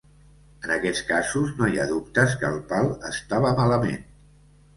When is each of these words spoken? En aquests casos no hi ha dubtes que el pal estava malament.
En 0.67 0.71
aquests 0.75 1.03
casos 1.09 1.51
no 1.59 1.69
hi 1.73 1.77
ha 1.81 1.85
dubtes 1.91 2.33
que 2.41 2.49
el 2.53 2.59
pal 2.73 2.91
estava 3.11 3.53
malament. 3.61 4.03